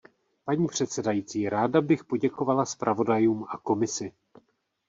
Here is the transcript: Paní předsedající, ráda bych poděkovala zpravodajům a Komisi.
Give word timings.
Paní 0.45 0.67
předsedající, 0.67 1.49
ráda 1.49 1.81
bych 1.81 2.03
poděkovala 2.05 2.65
zpravodajům 2.65 3.45
a 3.49 3.57
Komisi. 3.57 4.11